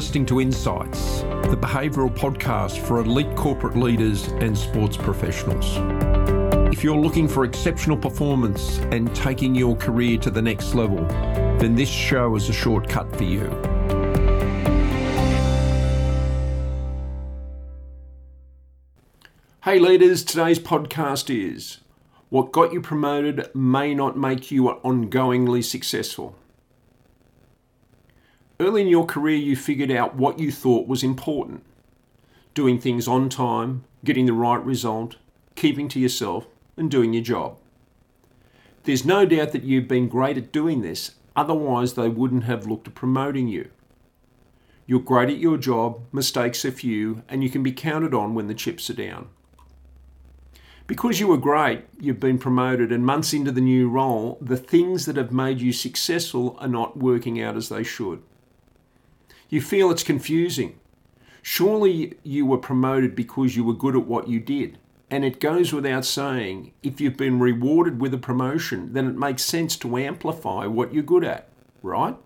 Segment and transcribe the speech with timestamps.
[0.00, 1.20] listening to Insights,
[1.50, 5.76] the behavioural podcast for elite corporate leaders and sports professionals.
[6.72, 11.04] If you're looking for exceptional performance and taking your career to the next level,
[11.58, 13.44] then this show is a shortcut for you.
[19.64, 21.80] Hey leaders, today's podcast is
[22.30, 26.36] What got you promoted may not make you ongoingly successful.
[28.60, 31.64] Early in your career, you figured out what you thought was important
[32.52, 35.16] doing things on time, getting the right result,
[35.54, 36.46] keeping to yourself,
[36.76, 37.56] and doing your job.
[38.82, 42.88] There's no doubt that you've been great at doing this, otherwise, they wouldn't have looked
[42.88, 43.70] at promoting you.
[44.84, 48.48] You're great at your job, mistakes are few, and you can be counted on when
[48.48, 49.28] the chips are down.
[50.88, 55.06] Because you were great, you've been promoted, and months into the new role, the things
[55.06, 58.22] that have made you successful are not working out as they should.
[59.50, 60.78] You feel it's confusing.
[61.42, 64.78] Surely you were promoted because you were good at what you did.
[65.10, 69.42] And it goes without saying, if you've been rewarded with a promotion, then it makes
[69.42, 71.48] sense to amplify what you're good at,
[71.82, 72.16] right?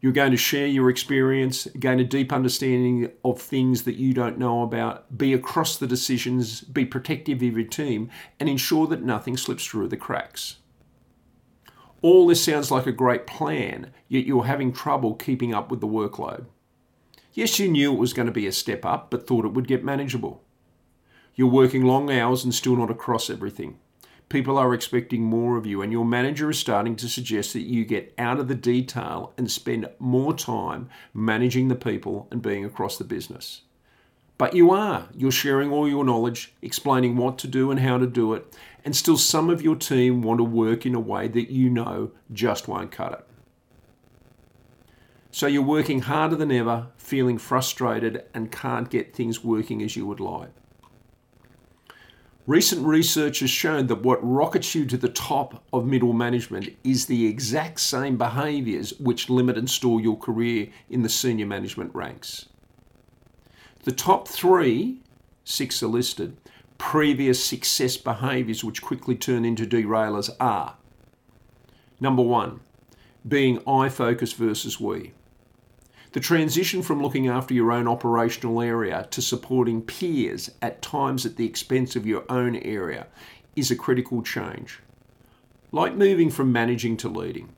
[0.00, 4.38] You're going to share your experience, gain a deep understanding of things that you don't
[4.38, 9.36] know about, be across the decisions, be protective of your team, and ensure that nothing
[9.36, 10.56] slips through the cracks.
[12.04, 15.86] All this sounds like a great plan, yet you're having trouble keeping up with the
[15.86, 16.44] workload.
[17.32, 19.66] Yes, you knew it was going to be a step up, but thought it would
[19.66, 20.42] get manageable.
[21.34, 23.78] You're working long hours and still not across everything.
[24.28, 27.86] People are expecting more of you, and your manager is starting to suggest that you
[27.86, 32.98] get out of the detail and spend more time managing the people and being across
[32.98, 33.62] the business.
[34.36, 35.08] But you are.
[35.14, 38.52] You're sharing all your knowledge, explaining what to do and how to do it,
[38.84, 42.10] and still some of your team want to work in a way that you know
[42.32, 43.26] just won't cut it.
[45.30, 50.06] So you're working harder than ever, feeling frustrated, and can't get things working as you
[50.06, 50.50] would like.
[52.46, 57.06] Recent research has shown that what rockets you to the top of middle management is
[57.06, 62.46] the exact same behaviours which limit and stall your career in the senior management ranks.
[63.84, 65.00] The top three,
[65.44, 66.36] six are listed,
[66.78, 70.76] previous success behaviours which quickly turn into derailers are
[72.00, 72.60] number one,
[73.26, 75.12] being I focus versus we.
[76.12, 81.36] The transition from looking after your own operational area to supporting peers at times at
[81.36, 83.06] the expense of your own area
[83.56, 84.80] is a critical change.
[85.72, 87.48] Like moving from managing to leading.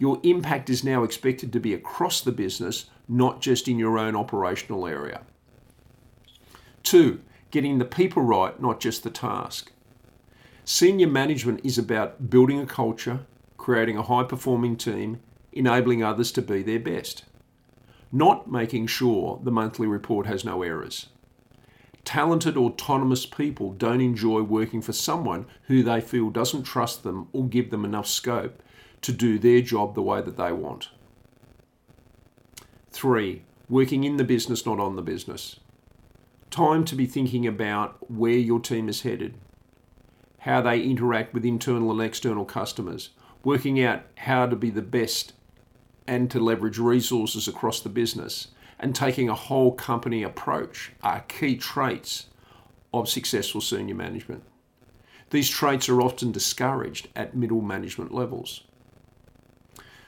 [0.00, 4.16] Your impact is now expected to be across the business, not just in your own
[4.16, 5.22] operational area.
[6.82, 7.20] Two,
[7.52, 9.70] getting the people right, not just the task.
[10.64, 13.20] Senior management is about building a culture,
[13.56, 15.20] creating a high performing team,
[15.52, 17.24] enabling others to be their best
[18.12, 21.08] not making sure the monthly report has no errors.
[22.04, 27.46] Talented, autonomous people don't enjoy working for someone who they feel doesn't trust them or
[27.46, 28.62] give them enough scope
[29.02, 30.90] to do their job the way that they want.
[32.90, 35.60] Three, working in the business, not on the business.
[36.50, 39.34] Time to be thinking about where your team is headed,
[40.40, 43.10] how they interact with internal and external customers,
[43.44, 45.32] working out how to be the best
[46.06, 48.48] and to leverage resources across the business
[48.80, 52.26] and taking a whole company approach are key traits
[52.92, 54.42] of successful senior management.
[55.30, 58.64] These traits are often discouraged at middle management levels.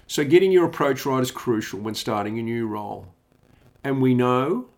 [0.06, 3.14] So, getting your approach right is crucial when starting a new role.
[3.84, 4.68] And we know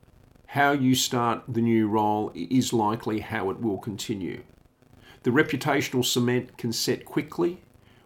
[0.46, 4.44] how you start the new role is likely how it will continue.
[5.24, 7.62] The reputational cement can set quickly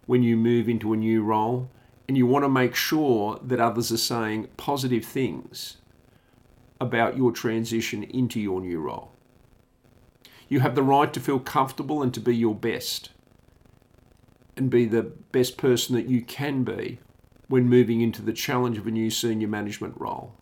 [0.06, 1.70] when you move into a new role,
[2.08, 5.76] and you want to make sure that others are saying positive things
[6.80, 9.12] about your transition into your new role.
[10.48, 13.10] You have the right to feel comfortable and to be your best
[14.56, 16.98] and be the best person that you can be
[17.48, 20.34] when moving into the challenge of a new senior management role.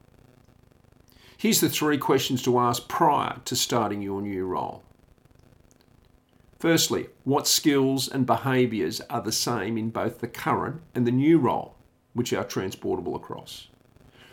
[1.38, 4.82] Here's the three questions to ask prior to starting your new role.
[6.58, 11.38] Firstly, what skills and behaviours are the same in both the current and the new
[11.38, 11.76] role,
[12.14, 13.68] which are transportable across?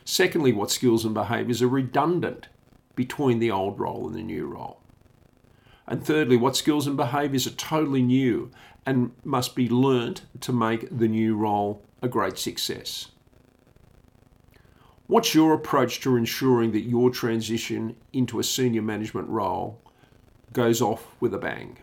[0.06, 2.48] Secondly, what skills and behaviours are redundant
[2.96, 4.80] between the old role and the new role?
[5.86, 8.50] And thirdly, what skills and behaviours are totally new
[8.86, 13.07] and must be learnt to make the new role a great success?
[15.07, 19.79] What's your approach to ensuring that your transition into a senior management role
[20.51, 21.77] goes off with a bang?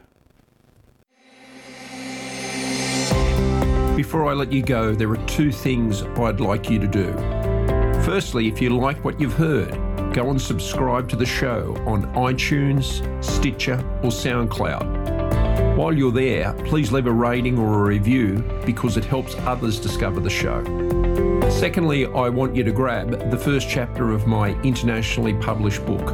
[3.96, 7.12] Before I let you go, there are two things I'd like you to do.
[8.04, 9.72] Firstly, if you like what you've heard,
[10.12, 14.99] go and subscribe to the show on iTunes, Stitcher, or SoundCloud.
[15.80, 20.20] While you're there, please leave a rating or a review because it helps others discover
[20.20, 20.62] the show.
[21.48, 26.08] Secondly, I want you to grab the first chapter of my internationally published book,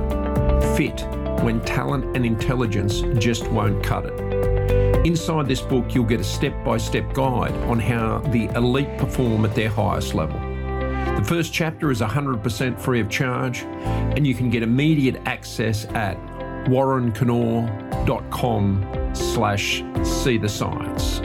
[0.77, 1.01] Fit
[1.43, 5.07] When Talent and Intelligence Just Won't Cut It.
[5.07, 9.45] Inside this book, you'll get a step by step guide on how the elite perform
[9.45, 10.39] at their highest level.
[11.17, 16.17] The first chapter is 100% free of charge, and you can get immediate access at
[16.67, 17.86] warrenkennaugh.com
[19.15, 21.21] slash see the science.